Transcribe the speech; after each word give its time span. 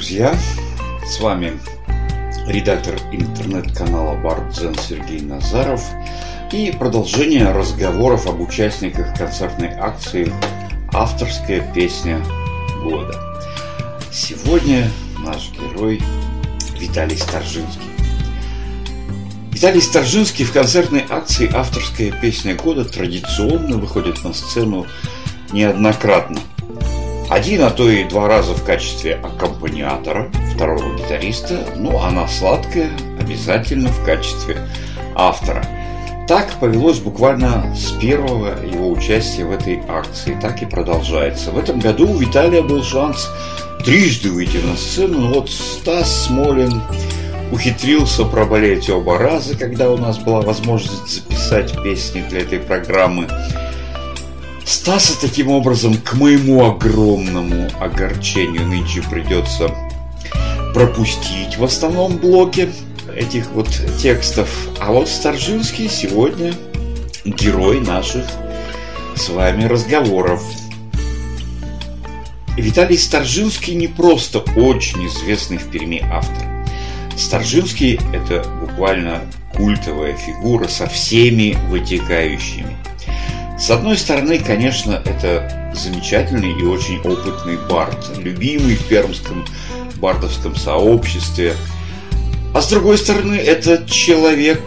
друзья! 0.00 0.34
С 1.06 1.20
вами 1.20 1.60
редактор 2.46 2.94
интернет-канала 3.12 4.16
Бардзен 4.16 4.74
Сергей 4.76 5.20
Назаров 5.20 5.84
и 6.52 6.72
продолжение 6.72 7.52
разговоров 7.52 8.26
об 8.26 8.40
участниках 8.40 9.14
концертной 9.14 9.68
акции 9.68 10.32
«Авторская 10.94 11.70
песня 11.74 12.18
года». 12.82 13.14
Сегодня 14.10 14.90
наш 15.18 15.50
герой 15.50 16.00
Виталий 16.78 17.18
Старжинский. 17.18 17.90
Виталий 19.52 19.82
Старжинский 19.82 20.46
в 20.46 20.52
концертной 20.54 21.04
акции 21.10 21.50
«Авторская 21.54 22.10
песня 22.10 22.54
года» 22.54 22.86
традиционно 22.86 23.76
выходит 23.76 24.24
на 24.24 24.32
сцену 24.32 24.86
неоднократно– 25.52 26.40
один, 27.30 27.62
а 27.62 27.70
то 27.70 27.88
и 27.88 28.02
два 28.02 28.26
раза 28.26 28.54
в 28.54 28.64
качестве 28.64 29.14
аккомпаниатора, 29.14 30.32
второго 30.52 30.96
гитариста, 30.96 31.64
ну 31.76 31.96
а 32.02 32.10
на 32.10 32.26
сладкое 32.26 32.90
обязательно 33.20 33.88
в 33.88 34.04
качестве 34.04 34.56
автора. 35.14 35.64
Так 36.26 36.50
повелось 36.58 36.98
буквально 36.98 37.72
с 37.74 37.92
первого 37.92 38.64
его 38.64 38.90
участия 38.90 39.44
в 39.44 39.52
этой 39.52 39.80
акции, 39.88 40.36
так 40.40 40.60
и 40.62 40.66
продолжается. 40.66 41.52
В 41.52 41.58
этом 41.58 41.78
году 41.78 42.10
у 42.10 42.16
Виталия 42.16 42.62
был 42.62 42.82
шанс 42.82 43.28
трижды 43.84 44.30
выйти 44.30 44.56
на 44.56 44.76
сцену, 44.76 45.20
но 45.20 45.34
вот 45.34 45.50
Стас 45.50 46.26
Смолин 46.26 46.82
ухитрился 47.52 48.24
проболеть 48.24 48.90
оба 48.90 49.18
раза, 49.18 49.56
когда 49.56 49.90
у 49.90 49.96
нас 49.96 50.18
была 50.18 50.40
возможность 50.40 51.08
записать 51.08 51.80
песни 51.84 52.24
для 52.28 52.40
этой 52.40 52.58
программы– 52.58 53.28
Стаса 54.70 55.20
таким 55.20 55.48
образом, 55.48 55.94
к 55.96 56.14
моему 56.14 56.64
огромному 56.64 57.68
огорчению, 57.80 58.68
нынче 58.68 59.02
придется 59.02 59.74
пропустить 60.72 61.58
в 61.58 61.64
основном 61.64 62.18
блоке 62.18 62.70
этих 63.12 63.50
вот 63.50 63.68
текстов. 64.00 64.48
А 64.78 64.92
вот 64.92 65.08
Старжинский 65.08 65.88
сегодня 65.88 66.54
герой 67.24 67.80
наших 67.80 68.24
с 69.16 69.28
вами 69.28 69.64
разговоров. 69.64 70.40
Виталий 72.56 72.96
Старжинский 72.96 73.74
не 73.74 73.88
просто 73.88 74.38
очень 74.54 75.04
известный 75.08 75.58
в 75.58 75.68
Перми 75.72 76.00
автор. 76.12 76.46
Старжинский– 77.16 77.98
это 78.14 78.48
буквально 78.60 79.22
культовая 79.52 80.14
фигура 80.14 80.68
со 80.68 80.86
всеми 80.86 81.58
вытекающими– 81.70 82.76
с 83.60 83.70
одной 83.70 83.98
стороны, 83.98 84.38
конечно, 84.38 85.02
это 85.04 85.72
замечательный 85.74 86.58
и 86.58 86.64
очень 86.64 86.98
опытный 87.00 87.58
бард, 87.68 88.16
любимый 88.16 88.74
в 88.74 88.84
пермском 88.86 89.44
бардовском 89.96 90.56
сообществе. 90.56 91.54
А 92.54 92.62
с 92.62 92.68
другой 92.70 92.96
стороны, 92.96 93.34
это 93.34 93.84
человек, 93.86 94.62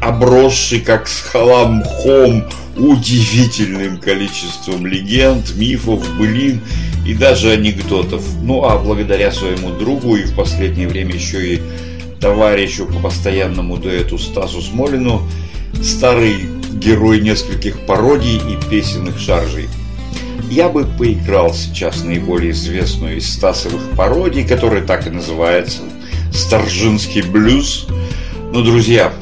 обросший 0.00 0.80
как 0.80 1.08
с 1.08 1.22
халамхом 1.22 2.44
удивительным 2.76 3.98
количеством 3.98 4.86
легенд, 4.86 5.54
мифов, 5.56 6.08
былин 6.16 6.60
и 7.04 7.14
даже 7.14 7.50
анекдотов. 7.50 8.22
Ну 8.42 8.64
а 8.64 8.78
благодаря 8.78 9.32
своему 9.32 9.70
другу 9.70 10.16
и 10.16 10.22
в 10.22 10.36
последнее 10.36 10.86
время 10.86 11.14
еще 11.14 11.56
и 11.56 11.62
товарищу 12.20 12.86
по 12.86 13.00
постоянному 13.00 13.76
дуэту 13.76 14.18
Стасу 14.18 14.62
Смолину, 14.62 15.28
старый 15.82 16.61
герой 16.72 17.20
нескольких 17.20 17.78
пародий 17.86 18.36
и 18.36 18.70
песенных 18.70 19.18
шаржей. 19.18 19.68
Я 20.50 20.68
бы 20.68 20.84
поиграл 20.84 21.54
сейчас 21.54 22.04
наиболее 22.04 22.50
известную 22.50 23.16
из 23.16 23.32
Стасовых 23.32 23.96
пародий, 23.96 24.46
которая 24.46 24.82
так 24.82 25.06
и 25.06 25.10
называется 25.10 25.82
«Старжинский 26.32 27.22
блюз». 27.22 27.86
Но, 28.52 28.62
друзья, 28.62 29.12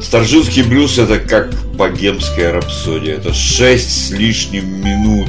Старжинский 0.00 0.62
блюз 0.62 0.98
это 0.98 1.18
как 1.18 1.52
богемская 1.74 2.52
рапсодия. 2.52 3.16
Это 3.16 3.34
шесть 3.34 4.06
с 4.06 4.10
лишним 4.10 4.82
минут. 4.82 5.28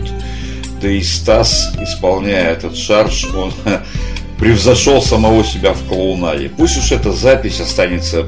Да 0.82 0.90
и 0.90 1.02
Стас, 1.02 1.74
исполняя 1.80 2.52
этот 2.52 2.76
шарж, 2.76 3.26
он 3.36 3.54
превзошел 4.40 5.02
самого 5.02 5.44
себя 5.44 5.74
в 5.74 5.84
клоунаде. 5.88 6.50
Пусть 6.50 6.78
уж 6.78 6.92
эта 6.92 7.12
запись 7.12 7.60
останется 7.60 8.28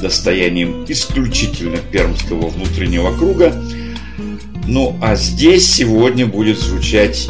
достоянием 0.00 0.84
исключительно 0.88 1.78
пермского 1.78 2.48
внутреннего 2.48 3.16
круга. 3.16 3.54
Ну 4.66 4.96
а 5.00 5.16
здесь 5.16 5.66
сегодня 5.66 6.26
будет 6.26 6.58
звучать 6.58 7.28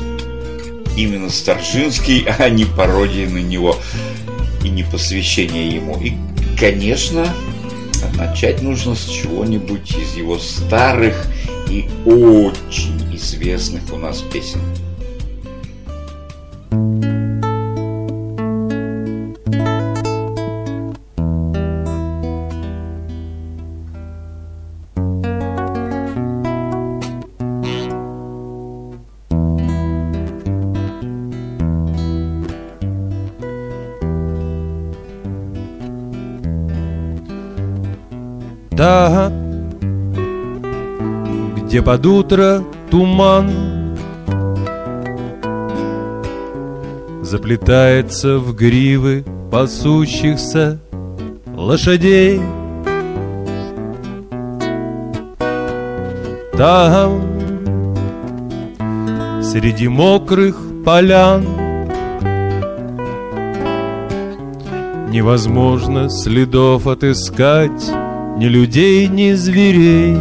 именно 0.96 1.30
Старжинский, 1.30 2.26
а 2.38 2.48
не 2.48 2.64
пародия 2.64 3.28
на 3.28 3.38
него 3.38 3.76
и 4.64 4.68
не 4.68 4.82
посвящение 4.82 5.68
ему. 5.68 6.00
И, 6.00 6.14
конечно, 6.58 7.32
начать 8.14 8.62
нужно 8.62 8.94
с 8.94 9.06
чего-нибудь 9.08 9.90
из 9.96 10.16
его 10.16 10.38
старых 10.38 11.26
и 11.70 11.88
очень 12.04 13.14
известных 13.14 13.82
у 13.92 13.96
нас 13.96 14.22
песен. 14.32 14.60
Да, 38.78 39.32
где 41.56 41.82
под 41.82 42.06
утро 42.06 42.62
туман 42.92 43.50
Заплетается 47.22 48.38
в 48.38 48.54
гривы 48.54 49.24
пасущихся 49.50 50.78
лошадей? 51.56 52.40
Там, 56.56 57.20
среди 59.42 59.88
мокрых 59.88 60.56
полян 60.84 61.44
Невозможно 65.10 66.08
следов 66.08 66.86
отыскать 66.86 67.97
ни 68.38 68.46
людей, 68.46 69.08
ни 69.08 69.32
зверей. 69.32 70.16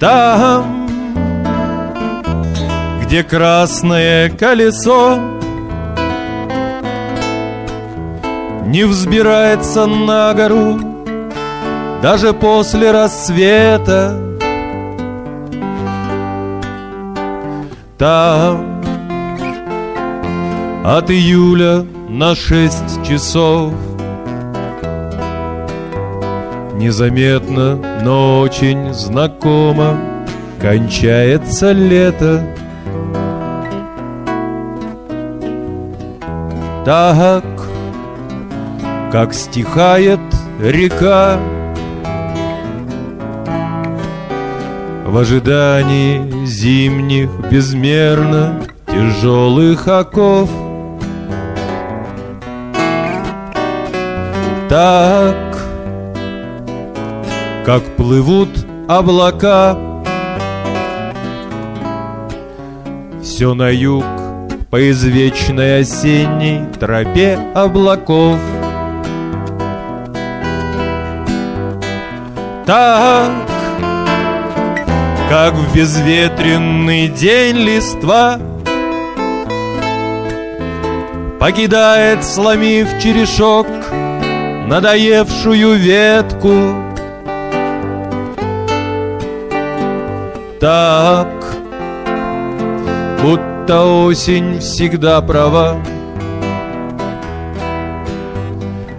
Там, 0.00 0.88
где 3.02 3.22
красное 3.22 4.30
колесо 4.30 5.18
Не 8.64 8.84
взбирается 8.84 9.84
на 9.86 10.32
гору 10.32 10.80
Даже 12.00 12.32
после 12.32 12.92
рассвета 12.92 14.18
Там 17.98 18.80
от 20.82 21.10
июля 21.10 21.84
на 22.08 22.34
шесть 22.34 23.04
часов 23.06 23.74
Незаметно, 26.80 27.76
но 28.02 28.40
очень 28.40 28.94
знакомо. 28.94 29.98
Кончается 30.58 31.72
лето. 31.72 32.42
Так, 36.86 37.44
как 39.12 39.34
стихает 39.34 40.20
река. 40.58 41.38
В 45.04 45.18
ожидании 45.18 46.46
зимних 46.46 47.28
безмерно 47.50 48.62
тяжелых 48.86 49.86
оков. 49.86 50.48
Так, 54.70 55.49
как 57.72 57.84
плывут 57.96 58.48
облака. 58.88 59.78
Все 63.22 63.54
на 63.54 63.70
юг 63.70 64.04
по 64.72 64.90
извечной 64.90 65.82
осенней 65.82 66.64
тропе 66.80 67.38
облаков. 67.54 68.38
Так, 72.66 73.30
Как 75.28 75.54
в 75.54 75.72
безветренный 75.72 77.06
день 77.06 77.56
листва 77.56 78.40
Покидает, 81.38 82.24
сломив 82.24 82.88
черешок 83.00 83.68
Надоевшую 84.66 85.74
ветку 85.74 86.89
Так, 90.60 91.28
будто 93.22 94.04
осень 94.04 94.58
всегда 94.58 95.22
права. 95.22 95.76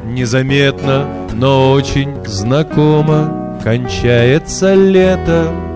Незаметно, 0.06 1.06
но 1.34 1.72
очень 1.72 2.26
знакомо 2.26 3.60
Кончается 3.64 4.74
лето 4.74 5.71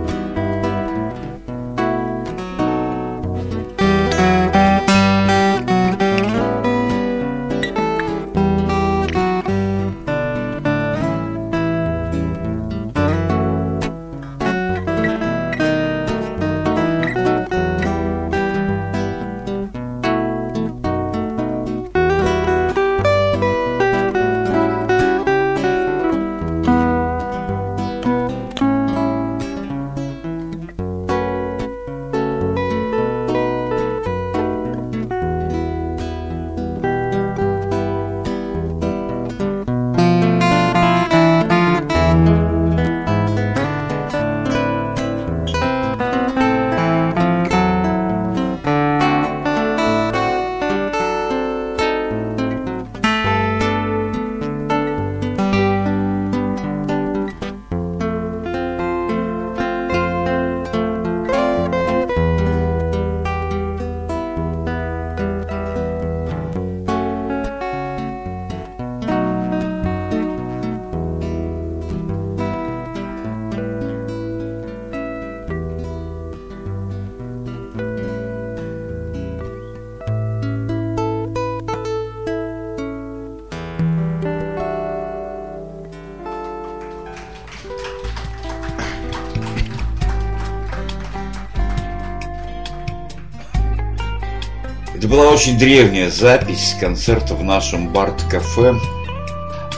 была 95.15 95.29
очень 95.29 95.57
древняя 95.57 96.09
запись 96.09 96.75
концерта 96.77 97.35
в 97.35 97.43
нашем 97.43 97.87
Барт-кафе. 97.87 98.75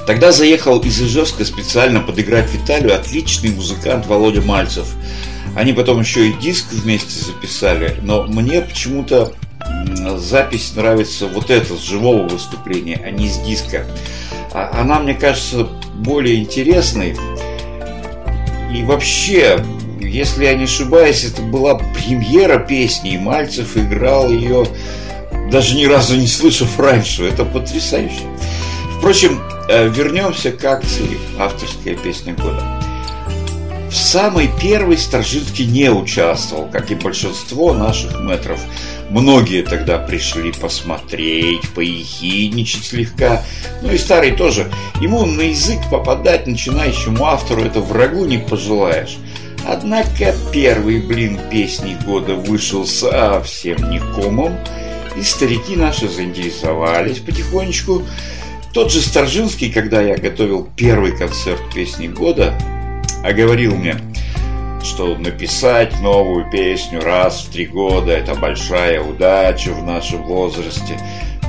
Тогда 0.08 0.32
заехал 0.32 0.80
из 0.80 1.00
Ижевска 1.00 1.46
специально 1.46 2.00
подыграть 2.00 2.52
Виталию 2.52 2.96
отличный 2.96 3.52
музыкант 3.52 4.08
Володя 4.08 4.42
Мальцев. 4.42 4.96
Они 5.56 5.74
потом 5.74 6.00
еще 6.00 6.30
и 6.30 6.34
диск 6.34 6.72
вместе 6.72 7.24
записали, 7.24 7.98
но 8.02 8.24
мне 8.24 8.62
почему-то 8.62 9.34
запись 10.16 10.74
нравится 10.76 11.28
вот 11.28 11.52
эта, 11.52 11.76
с 11.76 11.84
живого 11.84 12.28
выступления, 12.28 13.00
а 13.06 13.12
не 13.12 13.30
с 13.30 13.38
диска. 13.38 13.86
А 14.56 14.72
она, 14.82 15.00
мне 15.00 15.14
кажется, 15.14 15.68
более 15.94 16.40
интересной. 16.40 17.16
И 18.74 18.84
вообще, 18.84 19.64
если 20.02 20.46
я 20.46 20.56
не 20.56 20.64
ошибаюсь, 20.64 21.26
это 21.26 21.44
была 21.44 21.76
премьера 21.76 22.58
песни, 22.58 23.14
и 23.14 23.18
Мальцев 23.20 23.78
играл 23.78 24.32
ее 24.32 24.66
даже 25.52 25.76
ни 25.76 25.86
разу 25.86 26.18
не 26.18 26.28
слышав 26.28 26.80
раньше. 26.80 27.26
Это 27.26 27.46
потрясающе. 27.46 28.24
Впрочем, 28.98 29.42
э, 29.70 29.88
вернемся 29.90 30.52
к 30.52 30.64
акции 30.66 31.18
«Авторская 31.40 31.96
песня 31.96 32.34
года». 32.34 32.64
В 33.90 33.96
самой 33.96 34.50
первой 34.62 34.98
Старжинский 34.98 35.66
не 35.66 35.90
участвовал, 35.90 36.68
как 36.70 36.92
и 36.92 36.96
большинство 36.96 37.74
наших 37.74 38.20
метров. 38.20 38.60
Многие 39.10 39.64
тогда 39.64 39.98
пришли 39.98 40.52
посмотреть, 40.52 41.70
поехидничать 41.70 42.84
слегка. 42.86 43.44
Ну 43.82 43.92
и 43.92 43.98
старый 43.98 44.32
тоже. 44.32 44.70
Ему 45.00 45.26
на 45.26 45.42
язык 45.42 45.80
попадать 45.90 46.48
начинающему 46.48 47.26
автору 47.26 47.62
это 47.62 47.80
врагу 47.80 48.26
не 48.26 48.38
пожелаешь. 48.38 49.18
Однако 49.66 50.36
первый 50.52 51.00
блин 51.00 51.40
песни 51.50 51.98
года 52.06 52.36
вышел 52.36 52.86
совсем 52.86 53.90
не 53.90 54.00
комом. 54.00 54.58
И 55.18 55.24
старики 55.24 55.76
наши 55.76 56.08
заинтересовались 56.08 57.20
потихонечку. 57.20 58.04
Тот 58.72 58.92
же 58.92 59.02
Старжинский, 59.02 59.72
когда 59.72 60.02
я 60.02 60.16
готовил 60.16 60.70
первый 60.76 61.18
концерт 61.18 61.62
песни 61.74 62.08
года, 62.08 62.54
оговорил 63.24 63.76
мне, 63.76 63.98
что 64.84 65.18
написать 65.18 66.00
новую 66.02 66.50
песню 66.52 67.02
раз 67.02 67.42
в 67.42 67.52
три 67.52 67.66
года– 67.66 68.12
это 68.14 68.36
большая 68.36 69.02
удача 69.02 69.74
в 69.74 69.84
нашем 69.84 70.22
возрасте. 70.24 71.00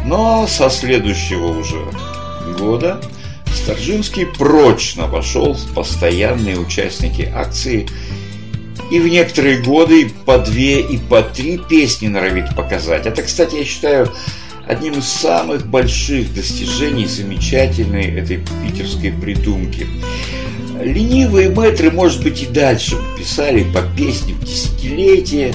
Но 0.07 0.47
со 0.47 0.71
следующего 0.71 1.49
уже 1.59 1.85
года 2.59 3.03
Старжинский 3.53 4.25
прочно 4.25 5.09
вошел 5.09 5.53
в 5.53 5.75
постоянные 5.75 6.59
участники 6.59 7.31
акции– 7.35 7.87
и 8.91 9.01
в 9.01 9.09
некоторые 9.09 9.59
годы 9.59 10.11
по 10.25 10.39
две 10.39 10.81
и 10.81 10.99
по 10.99 11.23
три 11.23 11.59
песни 11.59 12.09
норовит 12.09 12.55
показать. 12.57 13.07
Это, 13.07 13.23
кстати, 13.23 13.57
я 13.57 13.65
считаю 13.65 14.11
одним 14.67 14.95
из 14.95 15.09
самых 15.09 15.67
больших 15.67 16.35
достижений 16.35 17.07
замечательной 17.07 18.17
этой 18.19 18.43
питерской 18.65 19.13
придумки. 19.13 19.87
Ленивые 20.81 21.51
мэтры, 21.51 21.91
может 21.91 22.23
быть, 22.23 22.43
и 22.43 22.47
дальше 22.47 22.97
писали 23.19 23.65
по 23.73 23.83
песне 23.97 24.35
в 24.35 24.45
десятилетия, 24.45 25.55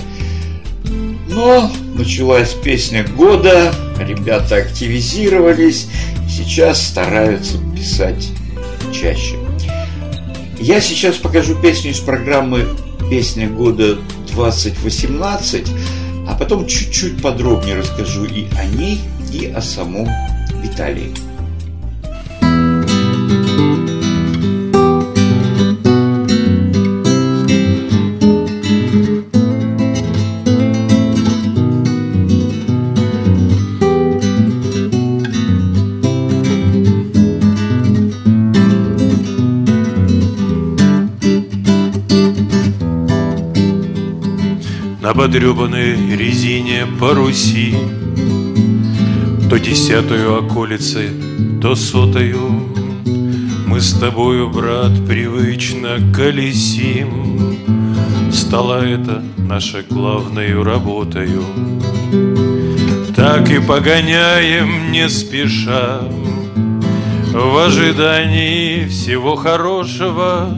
но 1.30 1.72
началась 1.96 2.54
песня 2.54 3.06
года, 3.08 3.74
ребята 4.00 4.58
активизировались, 4.58 5.88
сейчас 6.30 6.86
стараются 6.86 7.58
писать 7.75 8.30
чаще. 8.94 9.36
Я 10.60 10.82
сейчас 10.82 11.16
покажу 11.16 11.56
песню 11.56 11.92
из 11.92 12.00
программы 12.00 12.68
песня 13.10 13.50
года 13.50 13.98
2018, 14.33 15.67
а 16.27 16.36
потом 16.36 16.67
чуть-чуть 16.67 17.22
подробнее 17.22 17.77
расскажу 17.77 18.25
и 18.25 18.48
о 18.57 18.65
ней, 18.65 19.00
и 19.31 19.48
о 19.48 19.62
самом 19.62 20.07
Виталии. 20.62 21.13
На 45.13 45.20
подребанной 45.20 46.15
резине 46.15 46.88
по 47.00 47.13
Руси 47.13 47.75
То 49.48 49.60
десятую 49.60 50.39
околицы, 50.39 51.12
то 51.62 51.75
сотою. 51.75 52.39
Мы 53.67 53.79
с 53.79 53.93
тобою, 53.93 54.50
брат, 54.50 54.91
привычно 55.08 56.00
колесим. 56.12 57.60
Стала 58.32 58.84
это 58.84 59.24
нашей 59.38 59.84
главною 59.84 60.63
работою. 60.63 61.43
Так 63.15 63.51
и 63.51 63.60
погоняем 63.60 64.91
не 64.91 65.08
спеша. 65.10 66.01
В 67.34 67.65
ожидании 67.67 68.88
всего 68.88 69.36
хорошего 69.36 70.58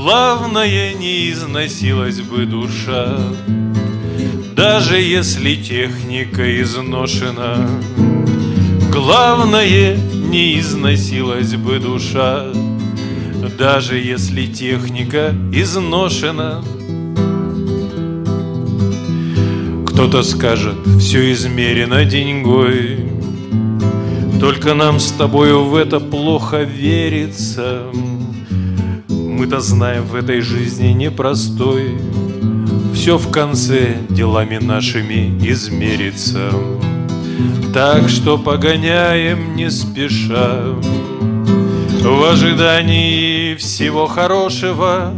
Главное, 0.00 0.94
не 0.94 1.28
износилась 1.28 2.20
бы 2.20 2.46
душа 2.46 3.18
Даже 4.54 5.00
если 5.00 5.56
техника 5.56 6.62
изношена. 6.62 7.68
Главное, 8.92 9.96
не 9.96 10.56
износилась 10.60 11.56
бы 11.56 11.80
душа 11.80 12.46
Даже 13.58 13.98
если 13.98 14.46
техника 14.46 15.34
изношена. 15.52 16.62
Кто-то 19.84 20.22
скажет, 20.22 20.76
все 21.00 21.32
измерено 21.32 22.04
деньгой 22.04 23.00
Только 24.38 24.74
нам 24.74 25.00
с 25.00 25.10
тобою 25.10 25.64
в 25.64 25.74
это 25.74 25.98
плохо 25.98 26.62
верится 26.62 27.82
Мы-то 29.38 29.60
знаем 29.60 30.04
в 30.04 30.16
этой 30.16 30.40
жизни 30.40 30.88
непростой. 30.88 31.96
Все 32.92 33.16
в 33.16 33.30
конце 33.30 33.98
делами 34.10 34.56
нашими 34.56 35.38
измерится. 35.48 36.50
Так 37.72 38.08
что 38.08 38.36
погоняем 38.36 39.54
не 39.54 39.70
спеша. 39.70 40.74
В 42.02 42.30
ожидании 42.32 43.54
всего 43.54 44.08
хорошего 44.08 45.14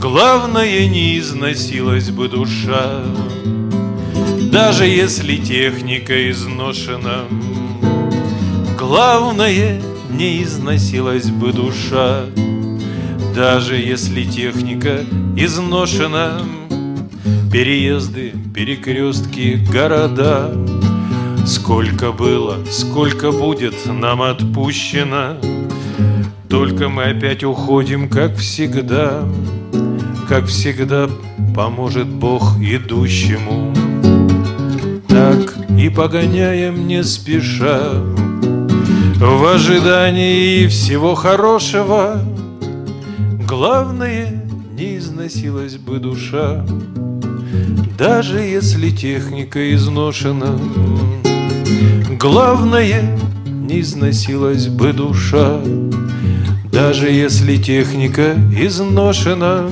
Главное, 0.00 0.88
не 0.88 1.18
износилась 1.18 2.08
бы 2.08 2.28
душа. 2.28 3.02
Даже 4.50 4.86
если 4.86 5.36
техника 5.36 6.30
изношена. 6.30 7.24
Главное, 8.78 9.82
не 10.10 10.42
износилась 10.42 11.30
бы 11.30 11.52
душа, 11.52 12.24
даже 13.34 13.76
если 13.76 14.24
техника 14.24 15.00
изношена. 15.36 16.40
Переезды, 17.52 18.32
перекрестки, 18.54 19.64
города, 19.72 20.52
Сколько 21.46 22.12
было, 22.12 22.58
сколько 22.70 23.30
будет 23.30 23.74
нам 23.86 24.22
отпущено, 24.22 25.36
Только 26.48 26.88
мы 26.88 27.04
опять 27.04 27.44
уходим, 27.44 28.08
как 28.08 28.36
всегда, 28.36 29.22
Как 30.28 30.46
всегда 30.46 31.08
поможет 31.54 32.08
Бог 32.08 32.58
идущему 32.60 33.74
так 35.08 35.54
и 35.78 35.88
погоняем 35.90 36.88
не 36.88 37.04
спеша 37.04 37.92
В 39.14 39.54
ожидании 39.54 40.66
всего 40.66 41.14
хорошего 41.14 42.20
Главное, 43.46 44.42
не 44.72 44.96
износилась 44.96 45.76
бы 45.76 45.98
душа 45.98 46.64
Даже 47.98 48.40
если 48.40 48.90
техника 48.90 49.74
изношена. 49.74 50.58
Главное, 52.18 53.18
не 53.46 53.80
износилась 53.80 54.68
бы 54.68 54.92
душа 54.92 55.60
Даже 56.72 57.10
если 57.10 57.56
техника 57.56 58.34
изношена 58.58 59.68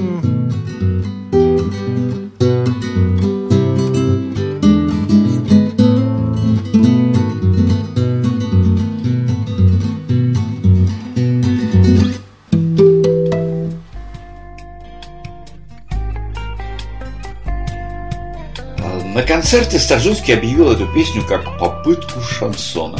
концерте 19.22 19.78
Стажинский 19.78 20.34
объявил 20.34 20.70
эту 20.72 20.86
песню 20.86 21.24
как 21.24 21.58
попытку 21.58 22.20
шансона. 22.20 22.98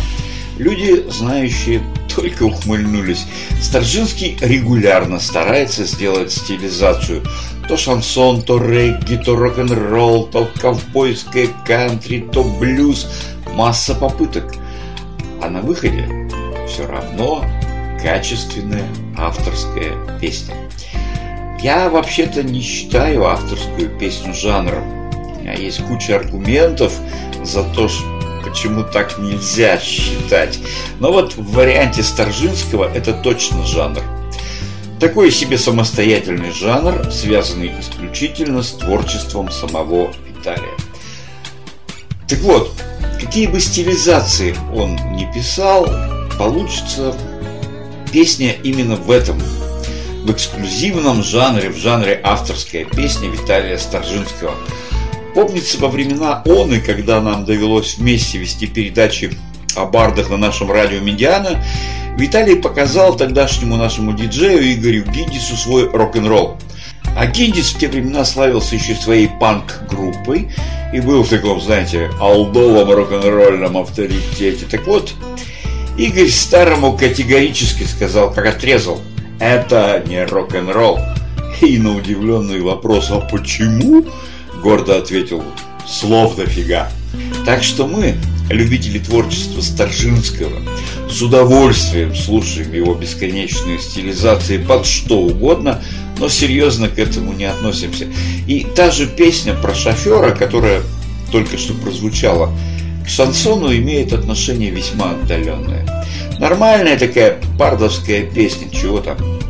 Люди, 0.59 1.07
знающие, 1.09 1.83
только 2.14 2.45
ухмыльнулись. 2.45 3.26
Старжинский 3.61 4.37
регулярно 4.41 5.19
старается 5.19 5.85
сделать 5.85 6.33
стилизацию. 6.33 7.25
То 7.69 7.76
шансон, 7.76 8.43
то 8.43 8.62
регги, 8.62 9.17
то 9.17 9.35
рок-н-ролл, 9.35 10.26
то 10.26 10.49
ковбойское 10.61 11.49
кантри, 11.67 12.21
то 12.33 12.45
блюз. 12.45 13.09
Масса 13.55 13.95
попыток. 13.95 14.55
А 15.41 15.49
на 15.49 15.62
выходе 15.62 16.29
все 16.69 16.87
равно 16.87 17.45
качественная 18.00 18.87
авторская 19.17 20.19
песня. 20.21 20.55
Я 21.62 21.88
вообще-то 21.88 22.43
не 22.43 22.61
считаю 22.61 23.25
авторскую 23.25 23.88
песню 23.99 24.35
жанром 24.35 25.01
меня 25.52 25.64
есть 25.64 25.85
куча 25.85 26.16
аргументов 26.16 26.92
за 27.42 27.62
то, 27.62 27.88
почему 28.44 28.85
так 28.85 29.18
нельзя 29.18 29.78
считать. 29.78 30.59
Но 31.00 31.12
вот 31.12 31.35
в 31.37 31.52
варианте 31.52 32.02
Старжинского 32.02 32.90
это 32.92 33.12
точно 33.12 33.64
жанр. 33.66 34.02
Такой 35.00 35.30
себе 35.30 35.59
самостоятельный 35.59 36.52
жанр, 36.52 37.11
связанный 37.11 37.73
исключительно 37.80 38.62
с 38.62 38.73
творчеством 38.73 39.50
самого 39.50 40.12
Виталия. 40.28 40.76
Так 42.28 42.38
вот, 42.40 42.73
какие 43.21 43.47
бы 43.47 43.61
стилизации 43.61 44.54
он 44.75 44.94
ни 45.16 45.30
писал, 45.32 45.88
получится 46.38 47.14
песня 48.12 48.52
именно 48.62 48.94
в 48.94 49.11
этом, 49.11 49.38
в 50.25 50.30
эксклюзивном 50.30 51.25
жанре, 51.25 51.68
в 51.68 51.76
жанре 51.76 52.21
авторская 52.23 52.85
песня 52.85 53.28
Виталия 53.28 53.78
Старжинского– 53.78 54.54
Помнится, 55.35 55.79
во 55.79 55.89
времена 55.89 56.43
он 56.45 56.75
и 56.75 56.81
когда 56.81 57.21
нам 57.21 57.45
довелось 57.45 57.97
вместе 57.97 58.39
вести 58.39 58.67
передачи 58.67 59.33
о 59.75 59.87
бардах 59.87 60.29
на 60.29 60.37
нашем 60.37 60.71
радио 60.71 61.01
Медиана, 61.01 61.62
Виталий 62.19 62.57
показал 62.57 63.17
тогдашнему 63.17 63.77
нашему 63.77 64.12
диджею 64.12 64.75
Игорю 64.75 65.05
Гиндису 65.05 65.57
свой 65.57 65.89
рок-н-ролл. 65.89 66.59
А 67.17 67.27
Гиндис 67.27 67.71
в 67.71 67.79
те 67.79 67.89
времена 67.89 68.25
славился 68.25 68.75
еще 68.75 68.95
своей 68.95 69.29
панк-группой 69.41 70.51
и 70.93 71.01
был 71.01 71.23
в 71.23 71.29
таком, 71.29 71.61
знаете, 71.61 72.11
алдовом 72.21 72.91
рок-н-ролльном 72.91 73.79
авторитете. 73.79 74.67
Так 74.71 74.87
вот, 74.87 75.15
Игорь 75.97 76.29
старому 76.29 76.97
категорически 76.97 77.85
сказал, 77.85 78.33
как 78.33 78.47
отрезал, 78.47 79.01
это 79.41 80.03
не 80.07 80.25
рок-н-ролл. 80.25 80.99
И 81.62 81.79
на 81.79 81.97
удивленный 81.97 82.61
вопрос, 82.61 83.11
а 83.11 83.21
почему? 83.21 84.05
Гордо 84.62 84.97
ответил 84.97 85.42
«Слов 85.87 86.37
дофига». 86.37 86.90
Так 87.45 87.62
что 87.62 87.87
мы, 87.87 88.14
любители 88.49 88.99
творчества 88.99 89.61
Старжинского, 89.61 90.62
с 91.11 91.21
удовольствием 91.21 92.14
слушаем 92.14 92.73
его 92.73 92.95
бесконечные 92.95 93.78
стилизации 93.78 94.59
под 94.59 94.87
что 94.87 95.19
угодно, 95.19 95.83
но 96.19 96.28
серьезно 96.28 96.88
к 96.88 96.99
этому 96.99 97.33
не 97.33 97.45
относимся. 97.45 98.07
И 98.47 98.64
та 98.76 98.90
же 98.90 99.07
песня 99.07 99.54
про 99.54 99.75
шофера, 99.75 100.31
которая 100.31 100.83
только 101.33 101.59
что 101.59 101.75
прозвучала, 101.75 102.54
к 103.04 103.09
шансону 103.09 103.75
имеет 103.75 104.12
отношение 104.12 104.71
весьма 104.71 105.11
отдаленное. 105.11 106.07
Нормальная 106.38 106.97
такая 106.97 107.40
пардовская 107.59 108.23
песня, 108.23 108.71
чего 108.71 109.00
там. 109.00 109.41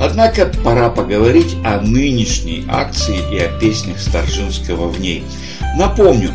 Однако 0.00 0.46
пора 0.46 0.90
поговорить 0.90 1.56
о 1.64 1.80
нынешней 1.80 2.64
акции 2.68 3.18
и 3.32 3.38
о 3.38 3.48
песнях 3.58 3.98
Старжинского 3.98 4.88
в 4.88 5.00
ней. 5.00 5.24
Напомню, 5.76 6.30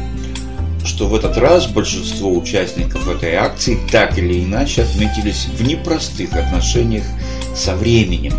что 0.86 1.08
в 1.08 1.16
этот 1.16 1.38
раз 1.38 1.68
большинство 1.68 2.34
участников 2.34 3.08
этой 3.08 3.36
акции 3.36 3.80
так 3.90 4.18
или 4.18 4.44
иначе 4.44 4.84
отметились 4.84 5.46
в 5.46 5.66
непростых 5.66 6.34
отношениях 6.34 7.06
со 7.56 7.76
временем. 7.76 8.34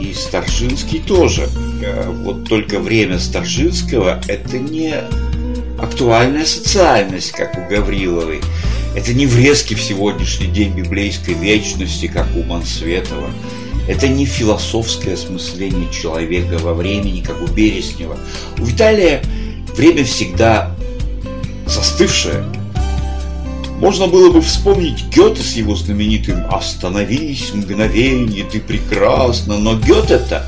И, 0.00 0.12
Старжинский 0.12 1.00
тоже. 1.00 1.48
Э, 1.80 2.10
вот 2.10 2.48
только 2.48 2.80
время 2.80 3.20
Старжинского– 3.20 4.20
это 4.26 4.58
не 4.58 4.94
актуальная 5.80 6.44
социальность, 6.44 7.32
как 7.32 7.56
у 7.56 7.70
Гавриловой– 7.70 8.40
это 8.94 9.14
не 9.14 9.26
врезки 9.26 9.74
в 9.74 9.82
сегодняшний 9.82 10.48
день 10.48 10.72
библейской 10.72 11.34
вечности, 11.34 12.06
как 12.06 12.26
у 12.36 12.42
Мансветова. 12.42 13.30
Это 13.86 14.08
не 14.08 14.26
философское 14.26 15.14
осмысление 15.14 15.90
человека 15.90 16.58
во 16.58 16.74
времени, 16.74 17.22
как 17.22 17.40
у 17.40 17.46
Береснева. 17.46 18.18
У 18.58 18.64
Виталия 18.64 19.22
время 19.76 20.04
всегда 20.04 20.74
застывшее. 21.66 22.44
Можно 23.80 24.08
было 24.08 24.30
бы 24.30 24.42
вспомнить 24.42 25.04
Гёте 25.14 25.42
с 25.42 25.54
его 25.54 25.76
знаменитым 25.76 26.44
«Остановись, 26.50 27.54
мгновенье, 27.54 28.44
ты 28.44 28.60
прекрасна», 28.60 29.56
но 29.56 29.78
Гёте-то 29.78 30.44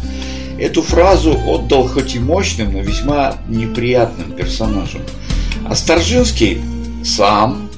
эту 0.59 0.83
фразу 0.83 1.39
отдал 1.47 1.89
хоть 1.89 2.17
и 2.17 2.19
мощным, 2.19 2.73
но 2.73 2.81
весьма 2.81 3.37
неприятным 3.49 4.33
персонажам. 4.33 5.03
А 5.67 5.75
Старжинский 5.75 6.61
сам 7.05 7.70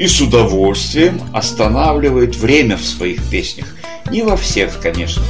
и 0.00 0.08
с 0.08 0.18
удовольствием 0.18 1.20
останавливает 1.34 2.34
время 2.34 2.78
в 2.78 2.84
своих 2.84 3.22
песнях. 3.28 3.66
Не 4.10 4.22
во 4.22 4.34
всех, 4.38 4.80
конечно, 4.80 5.22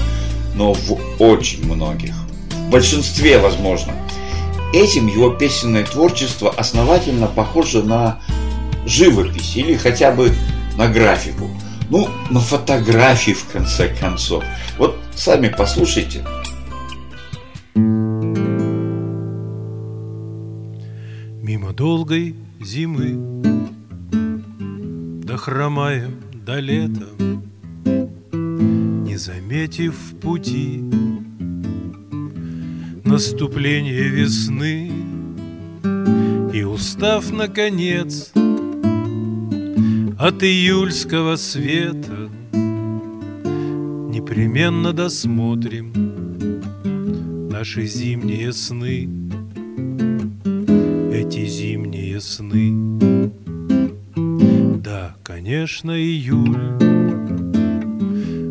но 0.55 0.75
в 0.75 0.97
очень 1.19 1.67
многих. 1.67 2.15
В 2.53 2.71
большинстве, 2.71 3.41
возможно. 3.41 3.93
Этим 4.73 5.09
его 5.09 5.31
песенное 5.31 5.85
творчество 5.85 6.55
основательно 6.57 7.27
похоже 7.27 7.83
на 7.83 8.21
живопись 8.87 9.57
или 9.57 9.75
хотя 9.75 10.13
бы 10.13 10.33
на 10.77 10.87
графику. 10.87 11.51
Ну, 11.91 12.09
на 12.31 12.39
фотографии, 12.39 13.33
в 13.33 13.47
конце 13.47 13.89
концов. 13.89 14.45
Вот 14.79 14.97
сами 15.17 15.49
послушайте. 15.49 16.25
Мимо 21.43 21.73
долгой 21.73 22.37
зимы 22.61 23.40
Дохромаем 25.31 26.17
до 26.45 26.59
лета 26.59 27.07
Не 29.07 29.17
заметив 29.17 29.95
пути. 30.21 30.83
Наступление 33.05 34.09
весны 34.09 34.91
И 36.53 36.65
устав, 36.65 37.31
наконец, 37.31 38.33
От 40.19 40.43
июльского 40.43 41.37
света 41.37 42.29
Непременно 44.13 44.93
досмотрим 44.93 45.93
Наши 47.53 47.87
зимние 47.87 48.53
сны. 48.53 49.09
Эти 51.13 51.47
зимние 51.47 52.21
сны 52.21 53.20
конечно, 55.41 55.93
июль 55.93 56.59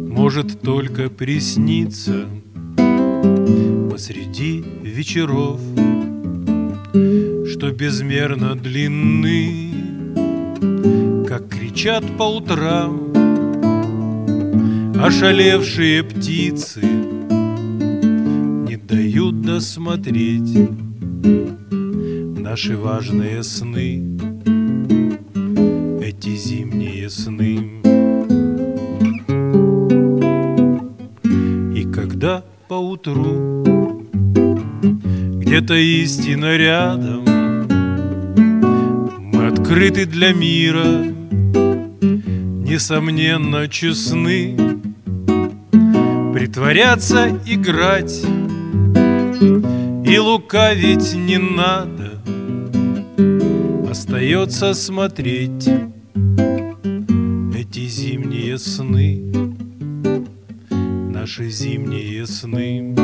Может 0.10 0.60
только 0.62 1.08
присниться 1.12 2.26
Посреди 3.92 4.66
вечеров 4.82 5.60
Что 7.48 7.72
безмерно 7.72 8.56
длинны 8.56 9.72
Как 11.28 11.48
кричат 11.50 12.04
по 12.18 12.24
утрам 12.24 13.14
Ошалевшие 15.00 16.02
птицы 16.04 16.82
Не 16.82 18.78
дают 18.78 19.42
досмотреть 19.42 20.58
Наши 22.40 22.76
важные 22.76 23.44
сны 23.44 24.19
поутру 33.00 34.04
Где-то 35.40 35.76
истина 35.76 36.58
рядом. 36.58 37.24
Мы 39.20 39.48
открыты 39.48 40.06
для 40.06 40.34
мира. 40.34 41.06
Несомненно 42.66 43.68
честны. 43.68 44.56
Притворяться, 46.34 47.30
играть. 47.46 48.24
И 50.06 50.18
лукавить 50.18 51.16
не 51.16 51.38
надо. 51.38 52.22
Остается 53.90 54.74
смотреть 54.74 55.70
Эти 57.56 57.88
зимние 57.88 58.58
сны 58.58 59.49
Наши 61.30 61.52
зимние 61.52 62.26
сны 62.26 62.99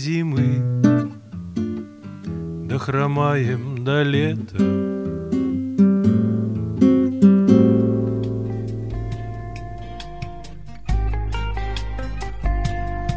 зимы 0.00 0.62
Дохромаем 2.66 3.84
до 3.84 4.02
лета 4.02 4.56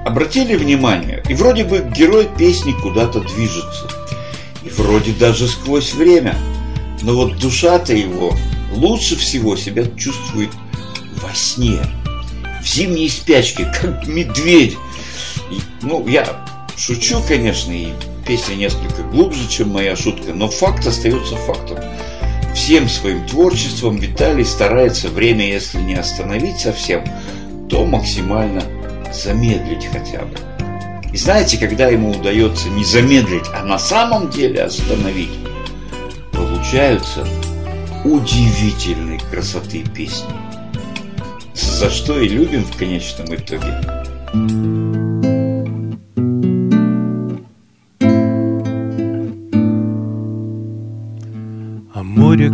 Обратили 0.05 0.55
внимание, 0.55 1.23
и 1.29 1.33
вроде 1.33 1.63
бы 1.63 1.89
герой 1.95 2.29
песни 2.37 2.73
куда-то 2.83 3.21
движется. 3.21 3.87
И 4.63 4.69
вроде 4.69 5.13
даже 5.13 5.47
сквозь 5.47 5.93
время. 5.93 6.35
Но 7.01 7.15
вот 7.15 7.39
душа-то 7.39 7.93
его 7.93 8.35
лучше 8.73 9.15
всего 9.15 9.55
себя 9.55 9.85
чувствует 9.97 10.49
во 11.21 11.33
сне. 11.33 11.79
В 12.61 12.67
зимней 12.67 13.09
спячке, 13.09 13.73
как 13.81 14.05
медведь. 14.05 14.77
И, 15.49 15.59
ну, 15.81 16.05
я 16.07 16.45
шучу, 16.85 17.21
конечно, 17.25 17.71
и 17.71 17.93
песня 18.27 18.55
несколько 18.55 19.03
глубже, 19.03 19.47
чем 19.47 19.69
моя 19.69 19.95
шутка, 19.95 20.33
но 20.33 20.49
факт 20.49 20.85
остается 20.85 21.37
фактом. 21.37 21.77
Всем 22.53 22.89
своим 22.89 23.25
творчеством 23.25 23.95
Виталий 23.95 24.43
старается 24.43 25.07
время, 25.07 25.47
если 25.47 25.79
не 25.79 25.95
остановить 25.95 26.59
совсем, 26.59 27.05
то 27.69 27.85
максимально 27.85 28.63
замедлить 29.13 29.87
хотя 29.93 30.25
бы. 30.25 30.35
И 31.13 31.17
знаете, 31.17 31.57
когда 31.57 31.87
ему 31.87 32.11
удается 32.11 32.67
не 32.67 32.83
замедлить, 32.83 33.45
а 33.55 33.63
на 33.63 33.79
самом 33.79 34.29
деле 34.29 34.63
остановить, 34.63 35.31
получаются 36.33 37.25
удивительной 38.03 39.19
красоты 39.31 39.85
песни. 39.95 40.33
За 41.53 41.89
что 41.89 42.19
и 42.19 42.27
любим 42.27 42.65
в 42.65 42.75
конечном 42.75 43.33
итоге. 43.33 45.02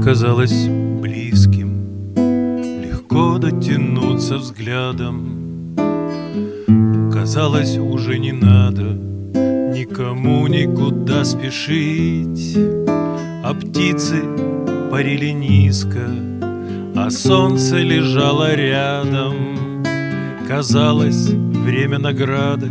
Казалось 0.04 0.68
близким. 1.02 2.14
Легко 2.82 3.38
дотянуться 3.38 4.38
взглядом. 4.38 5.76
Казалось, 7.12 7.78
уже 7.78 8.18
не 8.18 8.32
надо 8.32 8.84
Никому 9.74 10.48
никуда 10.48 11.26
спешить. 11.26 12.58
А 13.44 13.54
птицы 13.54 14.24
парили 14.92 15.32
низко 15.32 16.10
А 16.96 17.10
солнце 17.10 17.78
лежало 17.78 18.56
рядом. 18.56 19.34
Казалось, 20.48 21.30
время 21.30 22.00
награды 22.00 22.68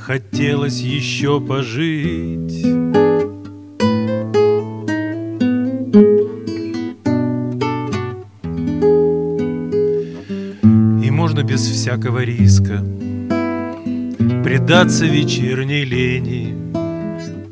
Хотелось 0.00 0.80
еще 0.80 1.40
пожить 1.40 2.87
без 11.58 11.70
всякого 11.70 12.24
риска. 12.24 12.84
Предаться 14.44 15.06
вечерней 15.06 15.84
лени. 15.84 16.54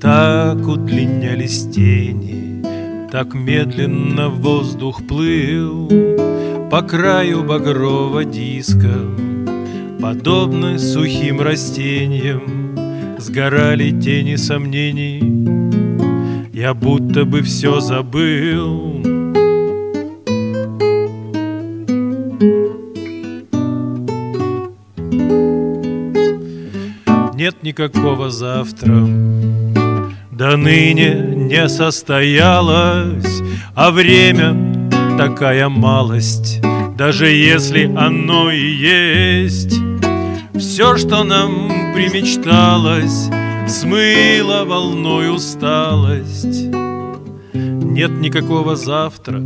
Так 0.00 0.68
удлинялись 0.68 1.66
тени 1.74 2.62
Так 3.10 3.34
медленно 3.34 4.28
воздух 4.28 5.02
плыл 5.08 5.88
По 6.70 6.82
краю 6.82 7.42
багрового 7.42 8.24
диска. 8.24 8.94
Подобно 10.00 10.78
сухим 10.78 11.40
растениям 11.40 12.76
Сгорали 13.18 13.90
тени 13.90 14.36
сомнений. 14.36 15.20
Я 16.52 16.74
будто 16.74 17.24
бы 17.24 17.42
все 17.42 17.80
забыл 17.80 19.15
никакого 27.66 28.30
завтра, 28.30 28.94
до 30.30 30.56
ныне 30.56 31.14
не 31.34 31.68
состоялось, 31.68 33.42
а 33.74 33.90
время 33.90 34.54
такая 35.18 35.68
малость, 35.68 36.60
даже 36.96 37.26
если 37.26 37.92
оно 37.96 38.52
и 38.52 38.70
есть. 38.70 39.80
Все, 40.54 40.96
что 40.96 41.24
нам 41.24 41.92
примечталось, 41.92 43.30
смыло 43.68 44.64
волной 44.64 45.34
усталость. 45.34 46.68
Нет 47.52 48.12
никакого 48.20 48.76
завтра, 48.76 49.42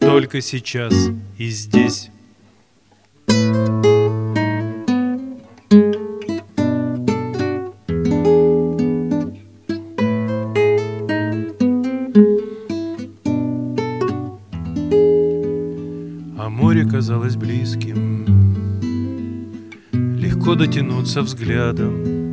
только 0.00 0.40
сейчас 0.40 0.94
и 1.38 1.48
здесь. 1.48 2.10
Казалось 17.16 17.36
близким, 17.36 18.26
легко 19.92 20.54
дотянуться 20.54 21.22
взглядом 21.22 22.25